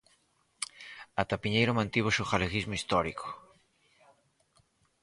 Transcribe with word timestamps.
Ata 1.21 1.37
Piñeiro 1.43 1.77
mantívose 1.79 2.19
o 2.23 2.29
galeguismo 2.31 2.77
histórico. 2.77 3.27